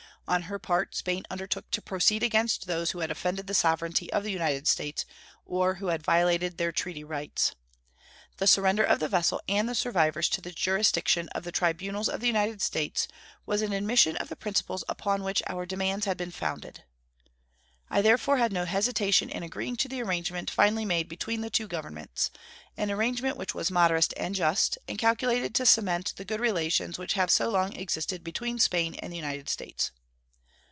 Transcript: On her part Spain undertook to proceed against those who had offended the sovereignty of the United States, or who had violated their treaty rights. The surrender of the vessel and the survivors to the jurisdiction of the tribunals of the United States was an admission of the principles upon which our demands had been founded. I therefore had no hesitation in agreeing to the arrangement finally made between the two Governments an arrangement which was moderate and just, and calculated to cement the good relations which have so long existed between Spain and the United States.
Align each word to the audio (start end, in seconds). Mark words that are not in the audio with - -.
On 0.27 0.43
her 0.43 0.59
part 0.59 0.95
Spain 0.95 1.25
undertook 1.29 1.69
to 1.71 1.81
proceed 1.81 2.23
against 2.23 2.65
those 2.65 2.91
who 2.91 2.99
had 2.99 3.11
offended 3.11 3.47
the 3.47 3.53
sovereignty 3.53 4.09
of 4.13 4.23
the 4.23 4.31
United 4.31 4.65
States, 4.65 5.03
or 5.45 5.75
who 5.75 5.87
had 5.87 6.03
violated 6.03 6.55
their 6.57 6.71
treaty 6.71 7.03
rights. 7.03 7.53
The 8.37 8.47
surrender 8.47 8.85
of 8.85 9.01
the 9.01 9.09
vessel 9.09 9.41
and 9.49 9.67
the 9.67 9.75
survivors 9.75 10.29
to 10.29 10.39
the 10.39 10.51
jurisdiction 10.53 11.27
of 11.29 11.43
the 11.43 11.51
tribunals 11.51 12.07
of 12.07 12.21
the 12.21 12.27
United 12.27 12.61
States 12.61 13.09
was 13.45 13.61
an 13.61 13.73
admission 13.73 14.15
of 14.15 14.29
the 14.29 14.37
principles 14.37 14.85
upon 14.87 15.21
which 15.25 15.43
our 15.47 15.65
demands 15.65 16.05
had 16.05 16.15
been 16.15 16.31
founded. 16.31 16.85
I 17.89 18.01
therefore 18.01 18.37
had 18.37 18.53
no 18.53 18.63
hesitation 18.63 19.29
in 19.29 19.43
agreeing 19.43 19.75
to 19.77 19.89
the 19.89 20.01
arrangement 20.01 20.49
finally 20.49 20.85
made 20.85 21.09
between 21.09 21.41
the 21.41 21.49
two 21.49 21.67
Governments 21.67 22.31
an 22.77 22.89
arrangement 22.89 23.35
which 23.35 23.53
was 23.53 23.69
moderate 23.69 24.13
and 24.15 24.33
just, 24.33 24.77
and 24.87 24.97
calculated 24.97 25.53
to 25.55 25.65
cement 25.65 26.13
the 26.15 26.23
good 26.23 26.39
relations 26.39 26.97
which 26.97 27.13
have 27.15 27.29
so 27.31 27.49
long 27.49 27.73
existed 27.75 28.23
between 28.23 28.59
Spain 28.59 28.95
and 28.95 29.11
the 29.11 29.17
United 29.17 29.49
States. 29.49 29.91